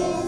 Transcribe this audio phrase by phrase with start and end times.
[0.00, 0.27] Lord.